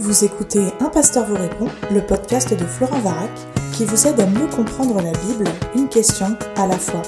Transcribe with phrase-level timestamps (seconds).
[0.00, 3.32] Vous écoutez Un pasteur vous répond, le podcast de Florent Varac,
[3.76, 7.02] qui vous aide à mieux comprendre la Bible, une question à la fois.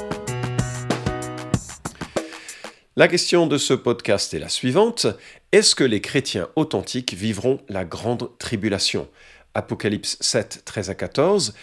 [2.97, 5.07] La question de ce podcast est la suivante.
[5.53, 9.09] Est-ce que les chrétiens authentiques vivront la grande tribulation?
[9.55, 11.55] Apocalypse 7, 13 à 14.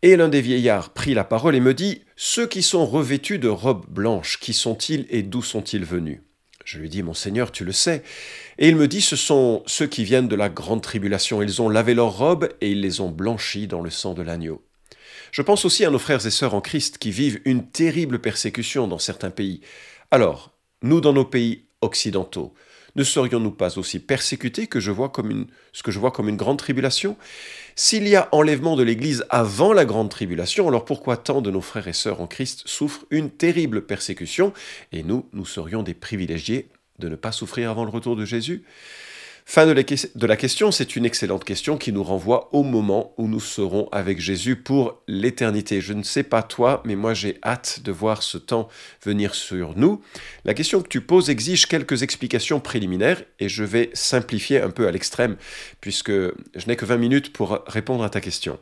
[0.00, 3.48] Et l'un des vieillards prit la parole et me dit, Ceux qui sont revêtus de
[3.48, 6.22] robes blanches, qui sont-ils et d'où sont-ils venus?
[6.70, 8.04] Je lui dis, Mon Seigneur, tu le sais.
[8.58, 11.42] Et il me dit, Ce sont ceux qui viennent de la grande tribulation.
[11.42, 14.62] Ils ont lavé leurs robes et ils les ont blanchies dans le sang de l'agneau.
[15.32, 18.86] Je pense aussi à nos frères et sœurs en Christ qui vivent une terrible persécution
[18.86, 19.62] dans certains pays.
[20.12, 20.52] Alors,
[20.82, 22.54] nous, dans nos pays occidentaux,
[22.96, 26.36] ne serions-nous pas aussi persécutés que je vois comme ce que je vois comme une
[26.36, 27.16] grande tribulation?
[27.76, 31.60] S'il y a enlèvement de l'Église avant la grande tribulation, alors pourquoi tant de nos
[31.60, 34.52] frères et sœurs en Christ souffrent une terrible persécution?
[34.92, 38.64] Et nous, nous serions des privilégiés de ne pas souffrir avant le retour de Jésus?
[39.52, 39.72] Fin de
[40.26, 44.20] la, question, c'est une excellente question qui nous renvoie au moment où nous serons avec
[44.20, 45.80] Jésus pour l'éternité.
[45.80, 48.68] Je ne sais pas toi, mais moi j'ai hâte de voir ce temps
[49.02, 50.02] venir sur nous.
[50.44, 54.86] La question que tu poses exige quelques explications préliminaires et je vais simplifier un peu
[54.86, 55.34] à l'extrême
[55.80, 58.56] puisque je n'ai que 20 minutes pour répondre à ta question.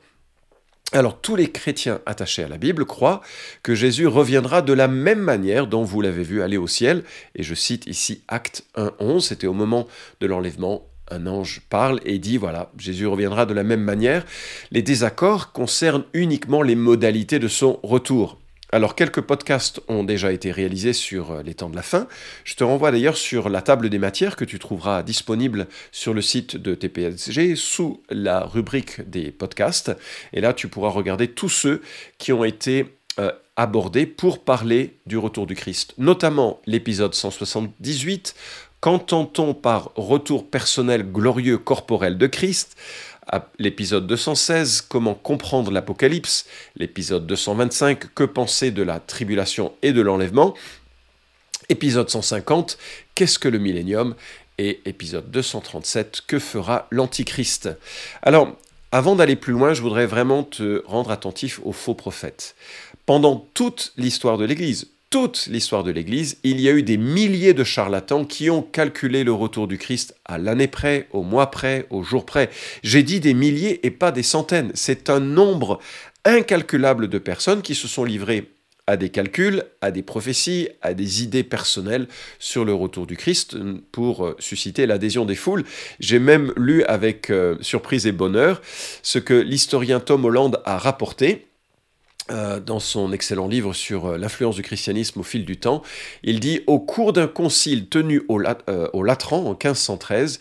[0.92, 3.20] Alors tous les chrétiens attachés à la Bible croient
[3.62, 7.42] que Jésus reviendra de la même manière dont vous l'avez vu aller au ciel, et
[7.42, 9.86] je cite ici Acte 1.11, c'était au moment
[10.20, 14.24] de l'enlèvement, un ange parle et dit, voilà, Jésus reviendra de la même manière.
[14.70, 18.38] Les désaccords concernent uniquement les modalités de son retour.
[18.70, 22.06] Alors, quelques podcasts ont déjà été réalisés sur euh, les temps de la fin.
[22.44, 26.20] Je te renvoie d'ailleurs sur la table des matières que tu trouveras disponible sur le
[26.20, 29.96] site de TPSG sous la rubrique des podcasts.
[30.34, 31.80] Et là, tu pourras regarder tous ceux
[32.18, 38.34] qui ont été euh, abordés pour parler du retour du Christ, notamment l'épisode 178.
[38.80, 42.76] Qu'entend-on par retour personnel glorieux corporel de Christ?
[43.58, 50.54] L'épisode 216, Comment comprendre l'Apocalypse, l'épisode 225, Que penser de la tribulation et de l'enlèvement,
[51.68, 52.78] épisode 150,
[53.14, 54.14] Qu'est-ce que le millénium
[54.58, 57.68] et épisode 237, Que fera l'Antichrist
[58.22, 58.56] Alors,
[58.90, 62.56] avant d'aller plus loin, je voudrais vraiment te rendre attentif aux faux prophètes.
[63.04, 67.54] Pendant toute l'histoire de l'Église, toute l'histoire de l'Église, il y a eu des milliers
[67.54, 71.86] de charlatans qui ont calculé le retour du Christ à l'année près, au mois près,
[71.88, 72.50] au jour près.
[72.82, 74.70] J'ai dit des milliers et pas des centaines.
[74.74, 75.78] C'est un nombre
[76.24, 78.52] incalculable de personnes qui se sont livrées
[78.86, 82.08] à des calculs, à des prophéties, à des idées personnelles
[82.38, 83.56] sur le retour du Christ
[83.92, 85.64] pour euh, susciter l'adhésion des foules.
[86.00, 88.62] J'ai même lu avec euh, surprise et bonheur
[89.02, 91.47] ce que l'historien Tom Holland a rapporté
[92.30, 95.82] euh, dans son excellent livre sur euh, l'influence du christianisme au fil du temps,
[96.22, 100.38] il dit Au cours d'un concile tenu au, euh, au Latran en 1513,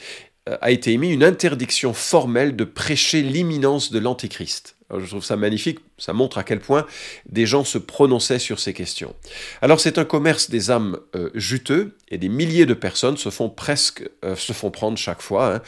[0.62, 5.80] a été émise une interdiction formelle de prêcher l'imminence de l'Antéchrist je trouve ça magnifique,
[5.98, 6.86] ça montre à quel point
[7.30, 9.16] des gens se prononçaient sur ces questions.
[9.62, 13.50] Alors c'est un commerce des âmes euh, juteux et des milliers de personnes se font
[13.50, 15.56] presque euh, se font prendre chaque fois.
[15.56, 15.62] Hein.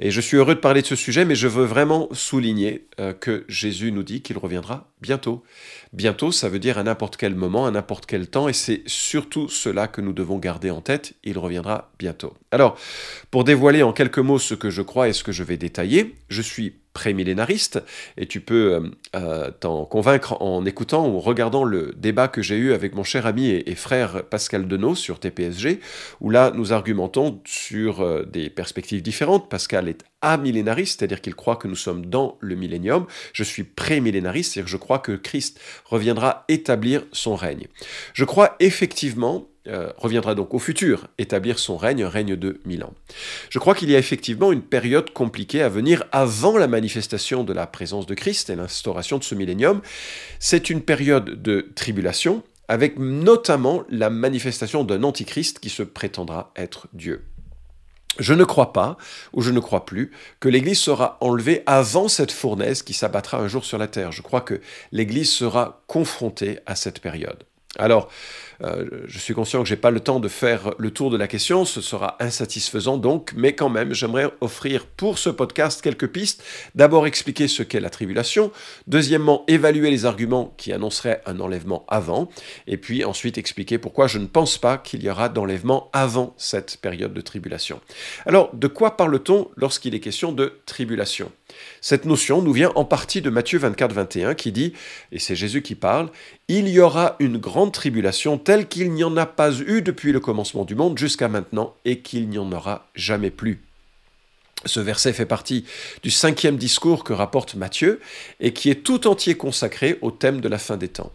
[0.00, 3.12] Et je suis heureux de parler de ce sujet, mais je veux vraiment souligner euh,
[3.12, 5.42] que Jésus nous dit qu'il reviendra bientôt.
[5.92, 9.48] Bientôt, ça veut dire à n'importe quel moment, à n'importe quel temps, et c'est surtout
[9.48, 11.14] cela que nous devons garder en tête.
[11.24, 12.34] Il reviendra bientôt.
[12.50, 12.78] Alors,
[13.30, 16.14] pour dévoiler en quelques mots ce que je crois et ce que je vais détailler,
[16.28, 17.82] je suis prémillénariste,
[18.16, 19.50] et tu peux euh,
[19.84, 23.48] convaincre en écoutant ou en regardant le débat que j'ai eu avec mon cher ami
[23.50, 25.80] et, frère Pascal Denot sur TPSG,
[26.20, 29.48] où là nous argumentons sur euh, des perspectives différentes.
[29.50, 33.06] Pascal est amillénariste, c'est-à-dire qu'il croit que nous sommes dans le millénium.
[33.32, 37.66] Je suis prémillénariste, c'est-à-dire que je crois que Christ reviendra établir son règne.
[38.14, 42.84] Je crois effectivement euh, reviendra donc au futur, établir son règne, un règne de mille
[42.84, 42.94] ans.
[43.50, 47.52] Je crois qu'il y a effectivement une période compliquée à venir avant la manifestation de
[47.52, 49.80] la présence de Christ et l'instauration de ce millénium.
[50.38, 56.88] C'est une période de tribulation, avec notamment la manifestation d'un antichrist qui se prétendra être
[56.92, 57.24] Dieu.
[58.18, 58.96] Je ne crois pas,
[59.34, 60.10] ou je ne crois plus,
[60.40, 64.10] que l'Église sera enlevée avant cette fournaise qui s'abattra un jour sur la terre.
[64.10, 64.60] Je crois que
[64.90, 67.44] l'Église sera confrontée à cette période.
[67.78, 68.08] Alors,
[68.62, 71.16] euh, je suis conscient que je n'ai pas le temps de faire le tour de
[71.16, 76.08] la question, ce sera insatisfaisant donc, mais quand même, j'aimerais offrir pour ce podcast quelques
[76.08, 76.42] pistes.
[76.74, 78.50] D'abord, expliquer ce qu'est la tribulation.
[78.86, 82.28] Deuxièmement, évaluer les arguments qui annonceraient un enlèvement avant.
[82.66, 86.78] Et puis ensuite, expliquer pourquoi je ne pense pas qu'il y aura d'enlèvement avant cette
[86.78, 87.80] période de tribulation.
[88.24, 91.30] Alors, de quoi parle-t-on lorsqu'il est question de tribulation?
[91.80, 94.72] Cette notion nous vient en partie de Matthieu 24, 21 qui dit,
[95.12, 96.10] et c'est Jésus qui parle,
[96.48, 100.20] il y aura une grande tribulation telle qu'il n'y en a pas eu depuis le
[100.20, 103.60] commencement du monde jusqu'à maintenant et qu'il n'y en aura jamais plus.
[104.64, 105.64] Ce verset fait partie
[106.02, 108.00] du cinquième discours que rapporte Matthieu
[108.40, 111.12] et qui est tout entier consacré au thème de la fin des temps.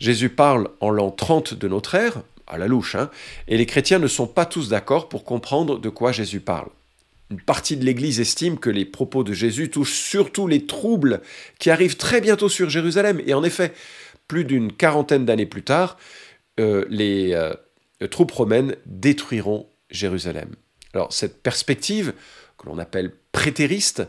[0.00, 3.10] Jésus parle en l'an 30 de notre ère, à la louche, hein,
[3.48, 6.68] et les chrétiens ne sont pas tous d'accord pour comprendre de quoi Jésus parle.
[7.30, 11.20] Une partie de l'Église estime que les propos de Jésus touchent surtout les troubles
[11.60, 13.22] qui arrivent très bientôt sur Jérusalem.
[13.24, 13.72] Et en effet,
[14.26, 15.96] plus d'une quarantaine d'années plus tard,
[16.58, 17.54] euh, les euh,
[18.08, 20.50] troupes romaines détruiront Jérusalem.
[20.92, 22.14] Alors cette perspective,
[22.58, 24.02] que l'on appelle prétériste,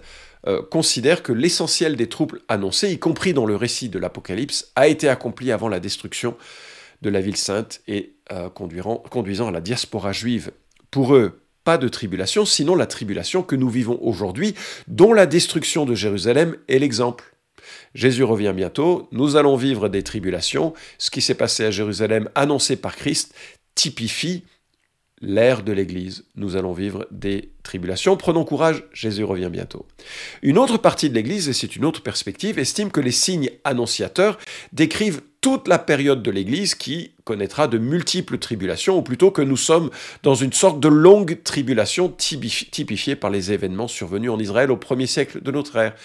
[0.47, 4.87] euh, considère que l'essentiel des troubles annoncés, y compris dans le récit de l'Apocalypse, a
[4.87, 6.35] été accompli avant la destruction
[7.03, 8.15] de la ville sainte et
[8.53, 10.51] conduisant à la diaspora juive.
[10.91, 14.55] Pour eux, pas de tribulation, sinon la tribulation que nous vivons aujourd'hui,
[14.87, 17.35] dont la destruction de Jérusalem est l'exemple.
[17.93, 20.73] Jésus revient bientôt, nous allons vivre des tribulations.
[20.97, 23.33] Ce qui s'est passé à Jérusalem, annoncé par Christ,
[23.75, 24.43] typifie
[25.21, 26.25] l'ère de l'Église.
[26.35, 28.17] Nous allons vivre des tribulations.
[28.17, 29.85] Prenons courage, Jésus revient bientôt.
[30.41, 34.39] Une autre partie de l'Église, et c'est une autre perspective, estime que les signes annonciateurs
[34.73, 39.57] décrivent toute la période de l'Église qui connaîtra de multiples tribulations, ou plutôt que nous
[39.57, 39.89] sommes
[40.21, 45.07] dans une sorte de longue tribulation typifiée par les événements survenus en Israël au premier
[45.07, 45.95] siècle de notre ère.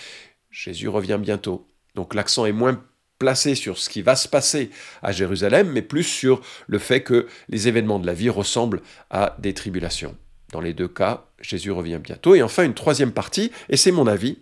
[0.51, 1.69] Jésus revient bientôt.
[1.95, 2.83] Donc l'accent est moins
[3.19, 4.71] placé sur ce qui va se passer
[5.03, 9.37] à Jérusalem, mais plus sur le fait que les événements de la vie ressemblent à
[9.39, 10.17] des tribulations.
[10.53, 12.35] Dans les deux cas, Jésus revient bientôt.
[12.35, 14.39] Et enfin, une troisième partie, et c'est mon avis,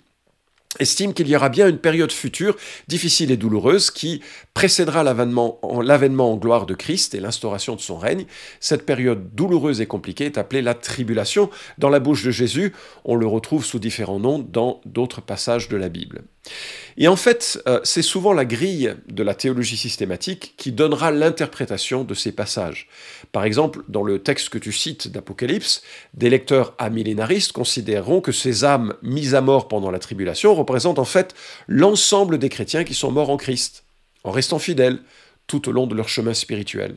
[0.78, 2.56] estime qu'il y aura bien une période future,
[2.88, 4.20] difficile et douloureuse, qui
[4.54, 8.26] précédera l'avènement en, gloire de Christ et l'instauration de son règne.
[8.60, 11.50] Cette période douloureuse et compliquée est appelée la tribulation.
[11.78, 12.72] Dans la bouche de Jésus,
[13.04, 16.22] on le retrouve sous différents noms dans d'autres passages de la Bible.
[16.96, 22.04] Et en fait, euh, c'est souvent la grille de la théologie systématique qui donnera l'interprétation
[22.04, 22.88] de ces passages.
[23.32, 25.82] Par exemple, dans le texte que tu cites d'Apocalypse,
[26.12, 31.04] des lecteurs amillénaristes considéreront que ces âmes mises à mort pendant la tribulation représentent en
[31.04, 31.34] fait
[31.68, 33.84] l'ensemble des chrétiens qui sont morts en Christ,
[34.24, 34.98] en restant fidèles
[35.46, 36.96] tout au long de leur chemin spirituel.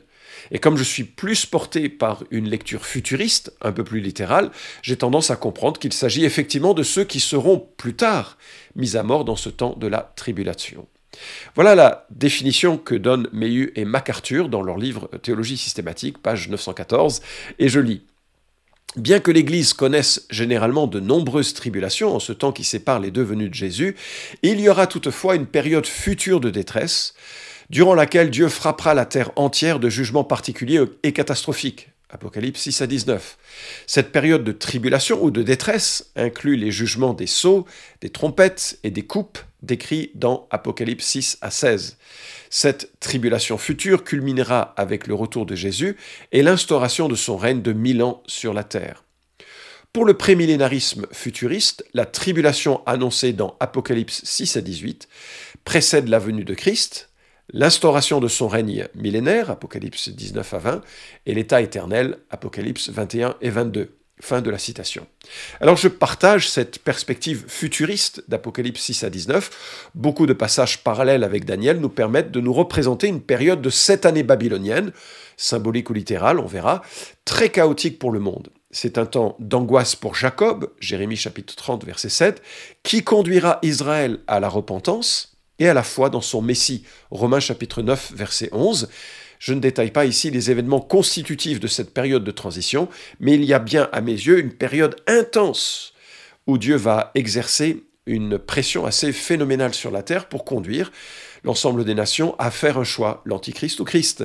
[0.51, 4.95] Et comme je suis plus porté par une lecture futuriste, un peu plus littérale, j'ai
[4.95, 8.37] tendance à comprendre qu'il s'agit effectivement de ceux qui seront plus tard
[8.75, 10.87] mis à mort dans ce temps de la tribulation.
[11.55, 17.21] Voilà la définition que donnent Meyu et MacArthur dans leur livre Théologie systématique, page 914,
[17.59, 18.03] et je lis.
[18.95, 23.21] Bien que l'Église connaisse généralement de nombreuses tribulations en ce temps qui sépare les deux
[23.21, 23.95] venues de Jésus,
[24.41, 27.13] il y aura toutefois une période future de détresse,
[27.69, 31.89] durant laquelle Dieu frappera la terre entière de jugements particuliers et catastrophiques.
[32.09, 33.37] Apocalypse 6 à 19.
[33.85, 37.65] Cette période de tribulation ou de détresse inclut les jugements des sceaux,
[37.99, 41.97] des trompettes et des coupes décrits dans Apocalypse 6 à 16.
[42.49, 45.97] Cette tribulation future culminera avec le retour de Jésus
[46.31, 49.03] et l'instauration de son règne de mille ans sur la terre.
[49.93, 55.07] Pour le prémillénarisme futuriste, la tribulation annoncée dans Apocalypse 6 à 18
[55.63, 57.09] précède la venue de Christ,
[57.51, 60.81] l'instauration de son règne millénaire, Apocalypse 19 à 20,
[61.25, 63.97] et l'état éternel, Apocalypse 21 et 22.
[64.19, 65.05] Fin de la citation.
[65.61, 69.89] Alors je partage cette perspective futuriste d'Apocalypse 6 à 19.
[69.93, 74.07] Beaucoup de passages parallèles avec Daniel nous permettent de nous représenter une période de sept
[74.07, 74.91] années babyloniennes,
[75.37, 76.81] symbolique ou littérale, on verra,
[77.25, 78.49] très chaotique pour le monde.
[78.71, 82.41] C'est un temps d'angoisse pour Jacob, Jérémie chapitre 30 verset 7,
[82.81, 86.83] qui conduira Israël à la repentance, et à la foi dans son Messie.
[87.11, 88.89] Romains chapitre 9, verset 11.
[89.39, 92.89] Je ne détaille pas ici les événements constitutifs de cette période de transition,
[93.19, 95.93] mais il y a bien à mes yeux une période intense
[96.47, 100.91] où Dieu va exercer une pression assez phénoménale sur la terre pour conduire
[101.43, 104.23] l'ensemble des nations à faire un choix, l'Antichrist ou Christ.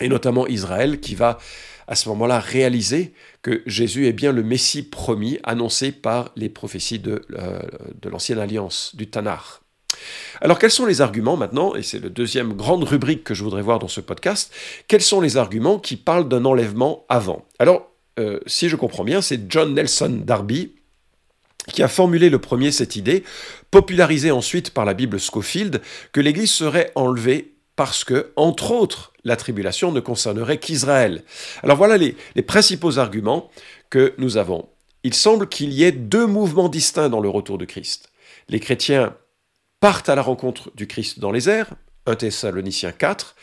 [0.00, 1.38] Et notamment Israël qui va
[1.86, 6.98] à ce moment-là réaliser que Jésus est bien le Messie promis annoncé par les prophéties
[6.98, 7.60] de, euh,
[8.04, 9.60] l'Ancienne Alliance, du Tanakh.
[10.40, 13.62] Alors quels sont les arguments maintenant, et c'est la deuxième grande rubrique que je voudrais
[13.62, 14.52] voir dans ce podcast,
[14.88, 17.46] quels sont les arguments qui parlent d'un enlèvement avant?
[17.58, 20.72] Alors, euh, si je comprends bien, c'est John Nelson Darby
[21.72, 23.24] qui a formulé le premier cette idée,
[23.70, 25.80] popularisée ensuite par la Bible Scofield,
[26.12, 31.24] que l'Église serait enlevée parce que, entre autres, la tribulation ne concernerait qu'Israël.
[31.62, 33.50] Alors voilà les, les principaux arguments
[33.90, 34.68] que nous avons.
[35.02, 38.10] Il semble qu'il y ait deux mouvements distincts dans le retour de Christ.
[38.48, 39.14] Les chrétiens
[39.86, 41.70] partent à la rencontre du Christ dans les airs,
[42.06, 43.36] 1 Thessaloniciens 4.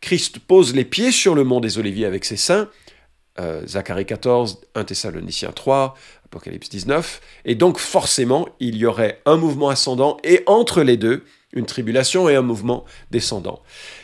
[0.00, 2.70] Christ pose les pieds sur le mont des Oliviers avec ses saints,
[3.40, 7.20] euh, Zacharie 14, 1 Thessaloniciens 3, Apocalypse 19.
[7.44, 12.28] Et donc forcément, il y aurait un mouvement ascendant et entre les deux, une tribulation
[12.28, 13.60] et un mouvement descendant.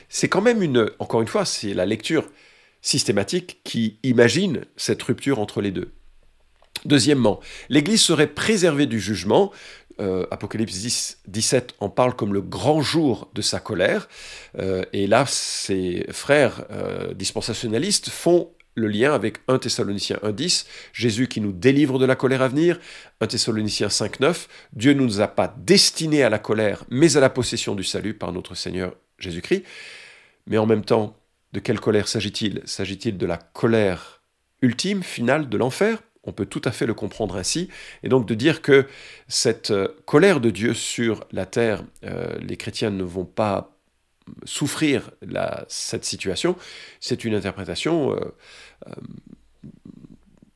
[0.08, 2.24] C'est quand même une, encore une fois, c'est la lecture
[2.82, 5.92] systématique qui imagine cette rupture entre les deux.
[6.84, 9.52] Deuxièmement, l'Église serait préservée du jugement.
[9.98, 14.08] Euh, Apocalypse 10, 17 en parle comme le grand jour de sa colère.
[14.58, 21.28] Euh, et là, ses frères euh, dispensationalistes font le lien avec 1 Thessaloniciens 1.10, Jésus
[21.28, 22.78] qui nous délivre de la colère à venir,
[23.22, 27.30] 1 Thessaloniciens 5.9, Dieu ne nous a pas destinés à la colère, mais à la
[27.30, 29.64] possession du salut par notre Seigneur Jésus-Christ.
[30.46, 31.16] Mais en même temps,
[31.54, 32.60] de quelle colère s'agit-il?
[32.66, 34.20] S'agit-il de la colère
[34.60, 36.02] ultime, finale de l'enfer?
[36.26, 37.68] On peut tout à fait le comprendre ainsi,
[38.02, 38.86] et donc de dire que
[39.28, 43.72] cette euh, colère de Dieu sur la terre, euh, les chrétiens ne vont pas
[44.44, 45.12] souffrir
[45.68, 46.56] cette situation,
[46.98, 48.34] c'est une interprétation euh,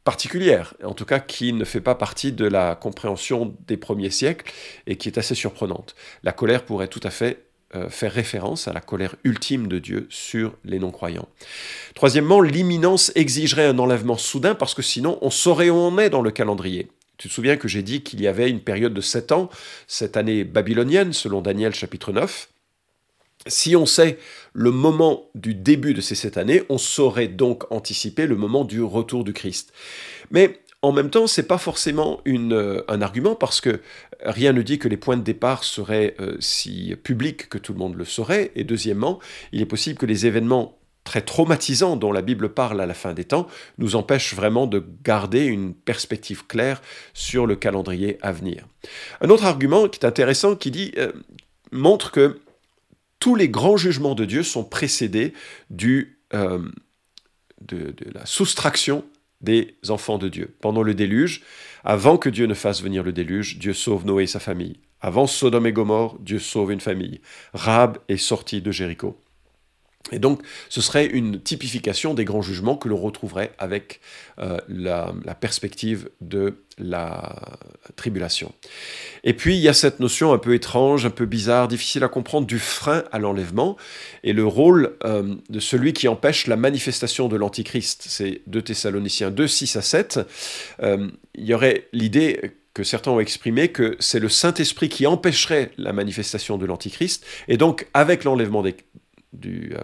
[0.03, 4.53] particulière, en tout cas qui ne fait pas partie de la compréhension des premiers siècles
[4.89, 5.95] et qui est assez surprenante.
[6.25, 7.50] La colère pourrait tout à fait
[7.89, 11.29] faire référence à la colère ultime de Dieu sur les non-croyants.
[11.95, 16.23] Troisièmement, l'imminence exigerait un enlèvement soudain parce que sinon on saurait où on est dans
[16.23, 16.89] le calendrier.
[17.21, 19.51] Tu te souviens que j'ai dit qu'il y avait une période de sept ans,
[19.87, 22.49] cette année babylonienne, selon Daniel chapitre 9.
[23.47, 24.19] Si on sait
[24.55, 28.83] le moment du début de ces sept années, on saurait donc anticiper le moment du
[28.83, 29.73] retour du Christ.
[30.31, 33.81] Mais en même temps, c'est pas forcément euh, un argument parce que
[34.25, 37.79] rien ne dit que les points de départ seraient euh, si publics que tout le
[37.79, 38.51] monde le saurait.
[38.55, 39.19] Et deuxièmement,
[39.53, 43.13] il est possible que les événements très traumatisants dont la Bible parle à la fin
[43.13, 43.47] des temps
[43.79, 46.81] nous empêchent vraiment de garder une perspective claire
[47.13, 48.67] sur le calendrier à venir.
[49.21, 51.13] Un autre argument qui est intéressant qui dit euh,
[51.73, 52.41] montre que
[53.19, 55.35] tous les grands jugements de Dieu sont précédés
[55.69, 59.05] du, de la soustraction
[59.41, 60.55] des enfants de Dieu.
[60.61, 61.43] Pendant le déluge,
[61.85, 64.81] avant que Dieu ne fasse venir le déluge, Dieu sauve Noé et sa famille.
[65.01, 67.21] Avant Sodome et Gomorre, Dieu sauve une famille.
[67.55, 69.19] Rab est sorti de Jéricho.
[70.13, 74.01] Et donc, ce serait une typification des grands jugements que l'on retrouverait avec
[74.39, 77.59] euh, la, perspective de la
[77.97, 78.53] tribulation.
[79.25, 82.09] Et puis, il y a cette notion un peu étrange, un peu bizarre, difficile à
[82.09, 83.77] comprendre du frein à l'enlèvement
[84.25, 88.05] et le rôle euh, de celui qui empêche la manifestation de l'Antichrist.
[88.09, 90.21] C'est 2 Thessaloniciens 2, 6 à 7.
[90.83, 95.73] Euh, il y aurait l'idée que certains ont exprimé que c'est le Saint-Esprit qui empêcherait
[95.77, 98.77] la manifestation de l'Antichrist, et donc avec l'enlèvement des,
[99.45, 99.79] euh,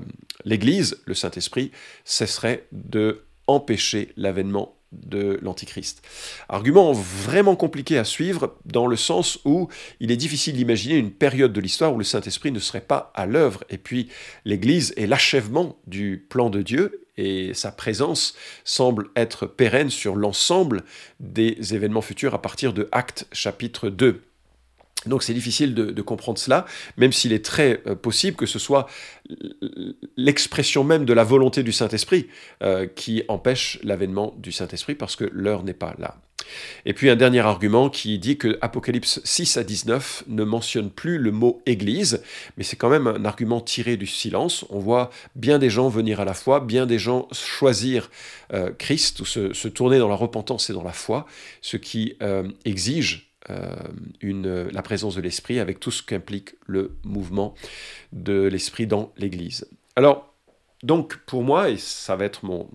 [0.44, 1.70] l'Église, le Saint-Esprit,
[2.04, 6.02] cesserait de empêcher l'avènement de l'Antichrist.
[6.48, 9.68] Argument vraiment compliqué à suivre dans le sens où
[10.00, 13.26] il est difficile d'imaginer une période de l'histoire où le Saint-Esprit ne serait pas à
[13.26, 13.64] l'œuvre.
[13.68, 14.08] Et puis
[14.44, 18.34] l'Église est l'achèvement du plan de Dieu et sa présence
[18.64, 20.84] semble être pérenne sur l'ensemble
[21.20, 24.25] des événements futurs à partir de Actes chapitre 2.
[25.04, 28.88] Donc c'est difficile de, comprendre cela, même s'il est très euh, possible que ce soit
[30.16, 32.28] l'expression même de la volonté du Saint-Esprit
[32.62, 36.16] euh, qui empêche l'avènement du Saint-Esprit parce que l'heure n'est pas là.
[36.84, 41.18] Et puis un dernier argument qui dit que Apocalypse 6 à 19 ne mentionne plus
[41.18, 42.22] le mot Église,
[42.56, 44.64] mais c'est quand même un argument tiré du silence.
[44.70, 48.10] On voit bien des gens venir à la foi, bien des gens choisir
[48.52, 51.26] euh, Christ ou se, tourner dans la repentance et dans la foi,
[51.62, 52.16] ce qui
[52.64, 53.25] exige
[54.20, 57.54] une, la présence de l'esprit avec tout ce qu'implique le mouvement
[58.12, 59.68] de l'esprit dans l'Église.
[59.94, 60.36] Alors,
[60.82, 62.68] donc pour moi, et ça va être mon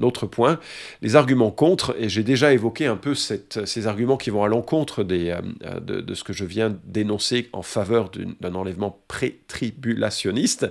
[0.00, 0.58] autre point,
[1.02, 5.06] les arguments contre, et j'ai déjà évoqué un peu ces arguments qui vont à l'encontre
[5.08, 5.40] euh,
[5.80, 10.66] de, de, ce que je viens d'énoncer en faveur d'un enlèvement pré-tribulationniste,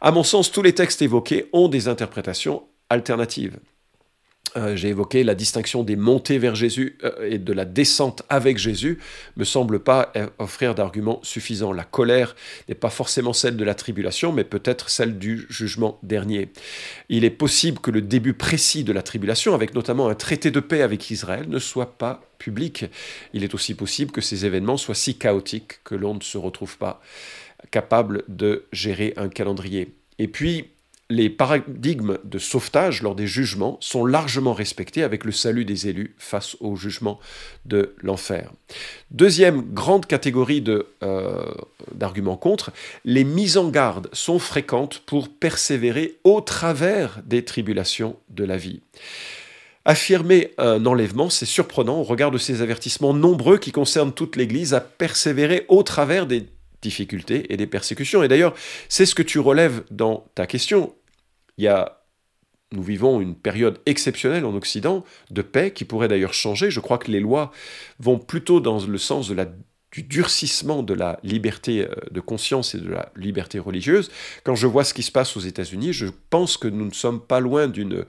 [0.00, 3.58] à mon sens, tous les textes évoqués ont des interprétations alternatives.
[4.56, 8.58] Euh, j'ai évoqué la distinction des montées vers Jésus euh, et de la descente avec
[8.58, 8.98] Jésus,
[9.36, 11.72] me semble pas offrir d'arguments suffisants.
[11.72, 12.34] La colère
[12.68, 16.48] n'est pas forcément celle de la tribulation, mais peut-être celle du jugement dernier.
[17.08, 20.60] Il est possible que le début précis de la tribulation, avec notamment un traité de
[20.60, 22.86] paix avec Israël, ne soit pas public.
[23.32, 26.76] Il est aussi possible que ces événements soient si chaotiques que l'on ne se retrouve
[26.76, 27.00] pas
[27.70, 29.94] capable de gérer un calendrier.
[30.18, 30.70] Et puis,
[31.10, 36.14] les paradigmes de sauvetage lors des jugements sont largement respectés avec le salut des élus
[36.18, 37.18] face au jugement
[37.66, 38.52] de l'enfer.
[39.10, 40.64] Deuxième grande catégorie
[41.02, 41.44] euh,
[41.92, 42.70] d'arguments contre,
[43.04, 48.80] les mises en garde sont fréquentes pour persévérer au travers des tribulations de la vie.
[49.84, 54.74] Affirmer un enlèvement, c'est surprenant au regard de ces avertissements nombreux qui concernent toute l'Église
[54.74, 56.46] à persévérer au travers des
[56.82, 58.22] difficultés et des persécutions.
[58.22, 58.54] Et d'ailleurs,
[58.88, 60.94] c'est ce que tu relèves dans ta question.
[61.60, 62.00] Il y a,
[62.72, 66.70] nous vivons une période exceptionnelle en Occident de paix qui pourrait d'ailleurs changer.
[66.70, 67.52] Je crois que les lois
[67.98, 69.30] vont plutôt dans le sens
[69.92, 74.10] du durcissement de la liberté euh, de conscience et de la liberté religieuse,
[74.42, 77.20] quand je vois ce qui se passe aux États-Unis, je pense que nous ne sommes
[77.20, 78.06] pas loin d'une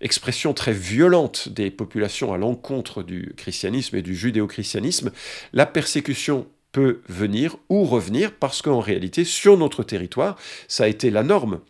[0.00, 5.10] expression très violente des populations à l'encontre du christianisme et du judéo-christianisme.
[5.52, 11.10] La persécution peut venir ou revenir parce qu'en réalité, sur notre territoire, ça a été
[11.10, 11.60] la norme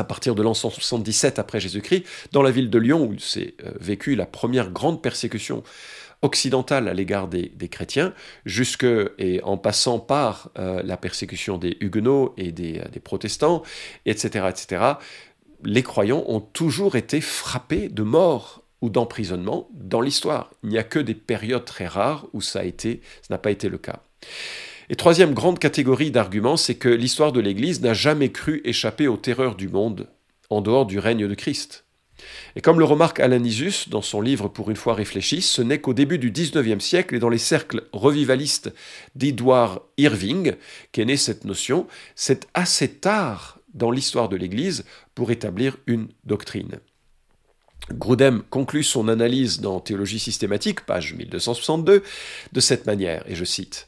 [0.00, 3.70] à partir de l'an 177 après Jésus-Christ, dans la ville de Lyon, où s'est euh,
[3.78, 5.62] vécue la première grande persécution
[6.22, 8.12] occidentale à l'égard des, chrétiens,
[8.44, 8.86] jusque
[9.18, 13.62] et en passant par euh, la persécution des huguenots et des, des, protestants,
[14.04, 14.82] etc., etc.,
[15.62, 20.50] les croyants ont toujours été frappés de mort ou d'emprisonnement dans l'histoire.
[20.62, 22.62] Il n'y a que des périodes très rares où ça
[23.28, 24.00] n'a pas été le cas.
[24.90, 29.16] Et troisième grande catégorie d'arguments, c'est que l'histoire de l'Église n'a jamais cru échapper aux
[29.16, 30.08] terreurs du monde
[30.50, 31.84] en dehors du règne de Christ.
[32.56, 35.94] Et comme le remarque Isus dans son livre Pour une fois réfléchi, ce n'est qu'au
[35.94, 38.74] début du XIXe siècle et dans les cercles revivalistes
[39.14, 40.56] d'Edward Irving
[40.90, 41.86] qu'est née cette notion.
[42.16, 46.80] C'est assez tard dans l'histoire de l'Église pour établir une doctrine.
[47.92, 52.02] Grudem conclut son analyse dans Théologie systématique, page 1262,
[52.52, 53.86] de cette manière, et je cite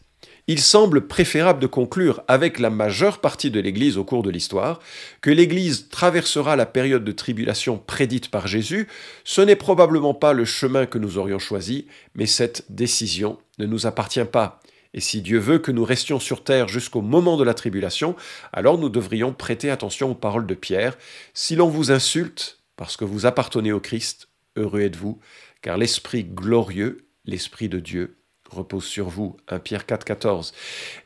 [0.48, 4.80] il semble préférable de conclure avec la majeure partie de l'Église au cours de l'histoire
[5.20, 8.88] que l'Église traversera la période de tribulation prédite par Jésus.
[9.24, 13.86] Ce n'est probablement pas le chemin que nous aurions choisi, mais cette décision ne nous
[13.86, 14.60] appartient pas.
[14.94, 18.14] Et si Dieu veut que nous restions sur terre jusqu'au moment de la tribulation,
[18.52, 20.98] alors nous devrions prêter attention aux paroles de Pierre.
[21.34, 25.18] Si l'on vous insulte parce que vous appartenez au Christ, heureux êtes-vous,
[25.62, 28.16] car l'Esprit glorieux, l'Esprit de Dieu,
[28.54, 29.36] repose sur vous.
[29.48, 30.52] 1 Pierre 4, 14.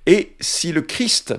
[0.07, 1.35] Et si le Christ,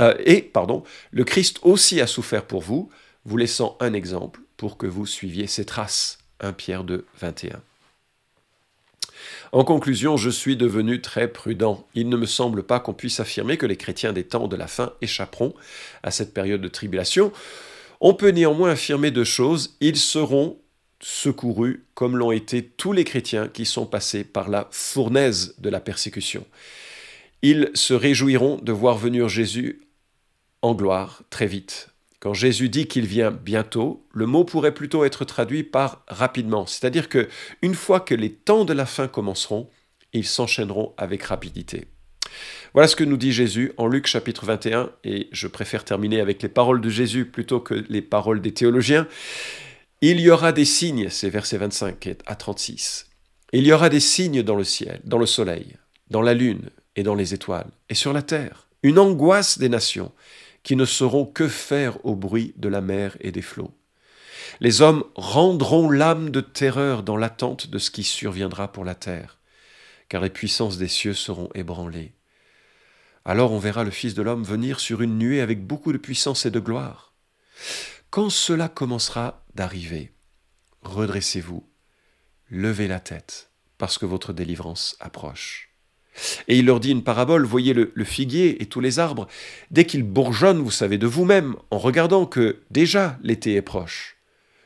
[0.00, 2.90] euh, et pardon, le Christ aussi a souffert pour vous,
[3.24, 6.18] vous laissant un exemple pour que vous suiviez ses traces.
[6.40, 7.60] 1 Pierre 2, 21.
[9.52, 11.86] En conclusion, je suis devenu très prudent.
[11.94, 14.68] Il ne me semble pas qu'on puisse affirmer que les chrétiens des temps de la
[14.68, 15.54] fin échapperont
[16.02, 17.32] à cette période de tribulation.
[18.00, 19.76] On peut néanmoins affirmer deux choses.
[19.80, 20.58] Ils seront
[21.00, 25.80] secourus comme l'ont été tous les chrétiens qui sont passés par la fournaise de la
[25.80, 26.46] persécution.
[27.42, 29.80] Ils se réjouiront de voir venir Jésus
[30.62, 31.88] en gloire très vite.
[32.20, 37.08] Quand Jésus dit qu'il vient bientôt, le mot pourrait plutôt être traduit par rapidement, c'est-à-dire
[37.08, 37.28] que
[37.62, 39.70] une fois que les temps de la fin commenceront,
[40.12, 41.86] ils s'enchaîneront avec rapidité.
[42.74, 46.42] Voilà ce que nous dit Jésus en Luc chapitre 21, et je préfère terminer avec
[46.42, 49.08] les paroles de Jésus plutôt que les paroles des théologiens.
[50.02, 53.10] Il y aura des signes, c'est verset 25 à 36.
[53.52, 55.76] Il y aura des signes dans le ciel, dans le soleil,
[56.08, 58.68] dans la lune et dans les étoiles, et sur la terre.
[58.82, 60.10] Une angoisse des nations
[60.62, 63.74] qui ne sauront que faire au bruit de la mer et des flots.
[64.60, 69.36] Les hommes rendront l'âme de terreur dans l'attente de ce qui surviendra pour la terre,
[70.08, 72.14] car les puissances des cieux seront ébranlées.
[73.26, 76.46] Alors on verra le Fils de l'homme venir sur une nuée avec beaucoup de puissance
[76.46, 77.12] et de gloire.
[78.08, 80.12] Quand cela commencera d'arriver,
[80.82, 81.66] redressez-vous,
[82.50, 85.70] levez la tête, parce que votre délivrance approche.
[86.48, 89.28] Et il leur dit une parabole, voyez le, figuier et tous les arbres,
[89.70, 94.16] dès qu'ils bourgeonnent, vous savez de vous-même, en regardant que déjà l'été est proche.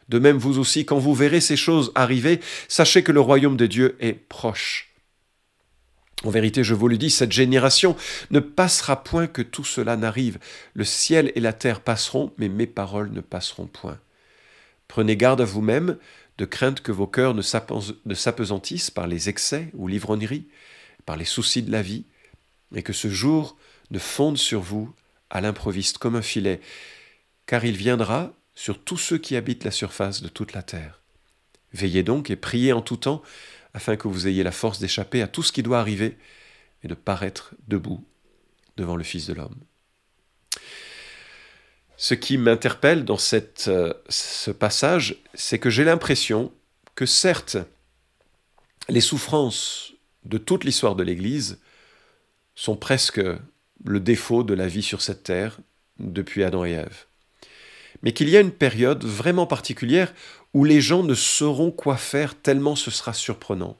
[0.08, 3.66] De même vous aussi, quand vous verrez ces choses arriver, sachez que le royaume de
[3.66, 4.90] Dieu est proche.
[6.24, 7.96] En vérité, je vous le dis, cette génération
[8.30, 10.38] ne passera point que tout cela n'arrive.
[10.72, 13.98] Le ciel et la terre passeront, mais mes paroles ne passeront point.
[14.88, 15.98] Prenez garde à vous-même,
[16.38, 20.48] de crainte que vos cœurs ne s'apesantissent par les excès ou l'ivrognerie,
[21.06, 22.04] par les soucis de la vie,
[22.74, 23.56] et que ce jour
[23.90, 24.92] ne fonde sur vous
[25.30, 26.60] à l'improviste comme un filet,
[27.46, 31.00] car il viendra sur tous ceux qui habitent la surface de toute la terre.
[31.72, 33.22] Veillez donc et priez en tout temps,
[33.74, 36.16] afin que vous ayez la force d'échapper à tout ce qui doit arriver
[36.82, 38.04] et de paraître debout
[38.76, 39.56] devant le Fils de l'homme.
[41.96, 43.18] Ce qui m'interpelle dans
[43.68, 46.52] euh, ce passage, c'est que j'ai l'impression
[46.94, 47.56] que certes,
[48.88, 49.92] les souffrances
[50.24, 51.60] de toute l'histoire de l'Église
[52.54, 53.20] sont presque
[53.84, 55.58] le défaut de la vie sur cette terre
[55.98, 57.04] depuis Adam et Ève.
[58.02, 60.12] Mais qu'il y a une période vraiment particulière
[60.52, 63.76] où les gens ne sauront quoi faire tellement ce sera surprenant.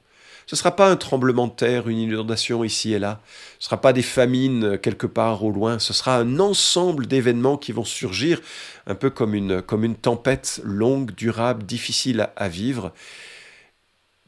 [0.47, 3.19] Ce ne sera pas un tremblement de terre, une inondation ici et là,
[3.57, 7.57] ce ne sera pas des famines quelque part au loin, ce sera un ensemble d'événements
[7.57, 8.41] qui vont surgir
[8.85, 9.63] un peu comme une,
[9.95, 12.93] tempête longue, durable, difficile à, vivre.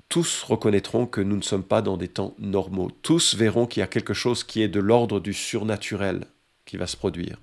[0.09, 2.89] Tous reconnaîtront que nous ne sommes pas dans des temps normaux.
[3.03, 6.25] Tous verront qu'il y a quelque chose qui est de l'ordre du surnaturel
[6.65, 7.37] qui va se produire.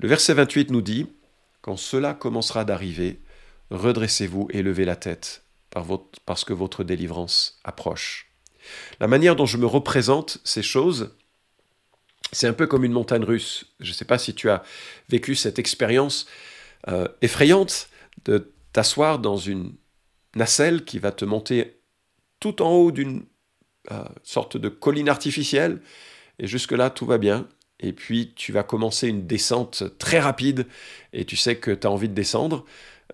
[0.00, 1.06] Le verset 28 nous dit,
[1.60, 3.20] Quand cela commencera d'arriver,
[3.70, 5.42] redressez-vous et levez la tête,
[6.26, 8.30] parce que votre délivrance approche.
[9.00, 11.16] La manière dont je me représente ces choses,
[12.32, 13.66] c'est un peu comme une montagne russe.
[13.80, 14.62] Je ne sais pas si tu as
[15.08, 16.26] vécu cette expérience
[16.88, 17.88] euh, effrayante
[18.24, 19.74] de t'asseoir dans une
[20.34, 21.80] nacelle qui va te monter
[22.40, 23.24] tout en haut d'une
[23.90, 25.80] euh, sorte de colline artificielle,
[26.38, 27.48] et jusque-là, tout va bien.
[27.80, 30.66] Et puis, tu vas commencer une descente très rapide,
[31.12, 32.64] et tu sais que tu as envie de descendre.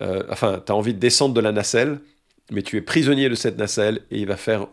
[0.01, 1.99] Euh, enfin, tu as envie de descendre de la nacelle,
[2.51, 4.67] mais tu es prisonnier de cette nacelle, et il va faire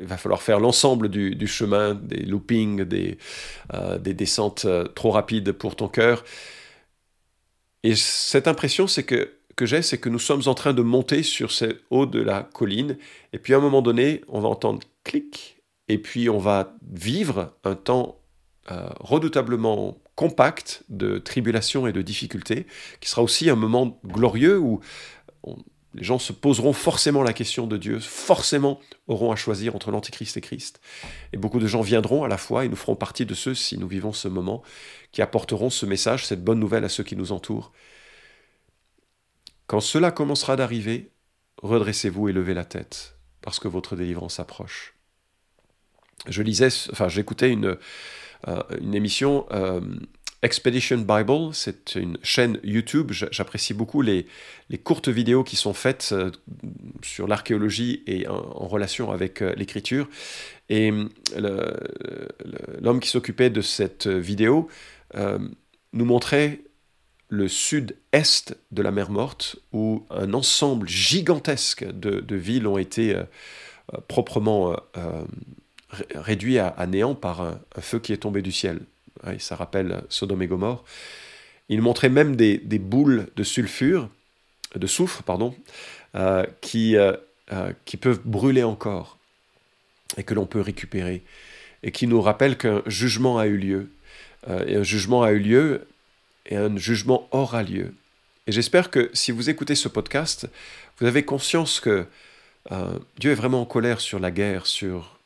[0.00, 3.18] il va falloir faire l'ensemble du, chemin, des loopings, des,
[3.74, 6.24] euh, des descentes euh, trop rapides pour ton cœur.
[7.82, 11.22] Et cette impression, c'est que, que j'ai, c'est que nous sommes en train de monter
[11.22, 12.96] sur ce haut de la colline,
[13.32, 17.52] et puis à un moment donné, on va entendre clic, et puis on va vivre
[17.64, 18.20] un temps
[18.70, 22.66] euh, redoutablement compact de tribulation et de difficulté,
[23.00, 24.80] qui sera aussi un moment glorieux où
[25.94, 30.36] les gens se poseront forcément la question de Dieu, forcément auront à choisir entre l'Antichrist
[30.36, 30.80] et Christ.
[31.32, 33.76] Et beaucoup de gens viendront à la fois et nous ferons partie de ceux, si
[33.76, 34.62] nous vivons ce moment,
[35.10, 37.72] qui apporteront ce message, cette bonne nouvelle à ceux qui nous entourent.
[39.66, 41.10] Quand cela commencera d'arriver,
[41.62, 44.94] redressez-vous et levez la tête, parce que votre délivrance approche.
[46.28, 47.78] Je lisais, enfin j'écoutais une,
[48.48, 49.80] euh, une émission euh,
[50.42, 53.12] Expedition Bible, c'est une chaîne YouTube.
[53.12, 54.26] J'apprécie beaucoup les,
[54.82, 56.30] courtes vidéos qui sont faites euh,
[57.02, 60.08] sur l'archéologie et en, relation avec euh, l'écriture.
[60.70, 60.92] Et
[62.80, 64.68] l'homme qui s'occupait de cette vidéo
[65.14, 65.38] euh,
[65.92, 66.60] nous montrait
[67.28, 73.20] le sud-est de la mer Morte, où un ensemble gigantesque de, villes ont été
[74.08, 74.74] proprement
[76.14, 78.80] réduits à, néant par un feu qui est tombé du ciel
[79.38, 80.84] ça rappelle Sodome et Gomorre.
[81.70, 84.08] Il montrait même des, boules de sulfure,
[84.74, 85.54] de soufre, pardon,
[86.16, 87.12] euh, qui, euh,
[87.52, 89.18] euh, qui peuvent brûler encore
[90.16, 91.22] et que l'on peut récupérer,
[91.84, 93.90] et qui nous rappelle qu'un jugement a eu lieu.
[94.66, 95.86] et un jugement a eu lieu,
[96.46, 97.94] et un jugement aura lieu.
[98.48, 100.48] Et j'espère que si vous écoutez ce podcast,
[100.98, 102.06] vous avez conscience que
[103.18, 105.20] Dieu est vraiment en colère sur la guerre, sur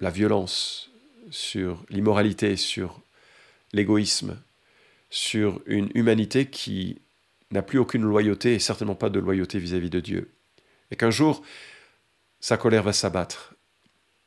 [0.00, 0.87] la violence,
[1.30, 3.00] sur l'immoralité, sur
[3.72, 4.40] l'égoïsme,
[5.10, 7.00] sur une humanité qui
[7.50, 10.30] n'a plus aucune loyauté et certainement pas de loyauté vis-à-vis de Dieu.
[10.90, 11.42] Et qu'un jour,
[12.40, 13.54] sa colère va s'abattre.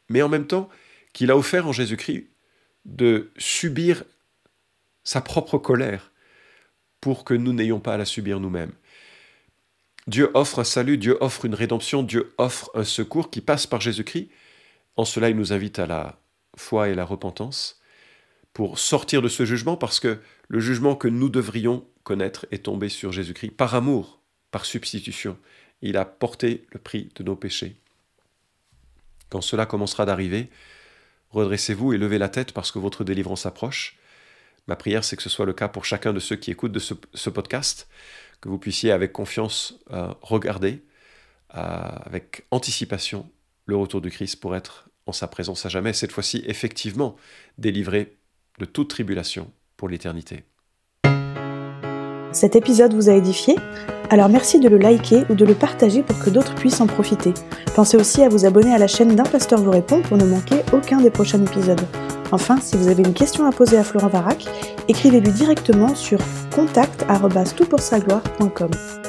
[0.10, 0.70] Mais en même temps,
[1.14, 2.28] qu'il a offert en Jésus-Christ
[2.86, 4.04] de subir
[5.04, 6.12] sa propre colère
[7.00, 8.74] pour que nous n'ayons pas à la subir nous-mêmes.
[10.08, 13.82] Dieu offre un salut, Dieu offre une rédemption, Dieu offre un secours qui passe par
[13.82, 14.30] Jésus-Christ.
[14.96, 16.21] En cela, il nous invite à la
[16.56, 17.80] foi et la repentance,
[18.54, 22.90] pour sortir de ce jugement, parce que le jugement que nous devrions connaître est tombé
[22.90, 24.20] sur Jésus-Christ par amour,
[24.52, 25.38] par substitution.
[25.82, 27.78] Il a porté le prix de nos péchés.
[29.30, 30.50] Quand cela commencera d'arriver,
[31.30, 33.98] redressez-vous et levez la tête parce que votre délivrance approche.
[34.68, 36.80] Ma prière, c'est que ce soit le cas pour chacun de ceux qui écoutent de
[36.80, 37.88] ce, podcast,
[38.42, 40.84] que vous puissiez avec confiance euh, regarder,
[41.56, 43.30] euh, avec anticipation,
[43.66, 47.16] le retour du Christ pour être en sa présence à jamais, cette fois-ci effectivement
[47.58, 48.18] délivré
[48.60, 50.44] de toute tribulation pour l'éternité.
[52.32, 53.56] Cet épisode vous a édifié?
[54.10, 57.34] Alors merci de le liker ou de le partager pour que d'autres puissent en profiter.
[57.76, 60.62] Pensez aussi à vous abonner à la chaîne d'un pasteur vous répond pour ne manquer
[60.74, 61.82] aucun des prochains épisodes.
[62.32, 64.46] Enfin, si vous avez une question à poser à Florent Varac,
[64.88, 66.20] écrivez-lui directement sur
[66.54, 69.01] contact.toutpoursagloire.com.